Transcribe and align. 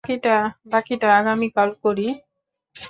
বাকিটা 0.71 1.07
আগামীকাল 1.19 1.69
করি? 1.83 2.07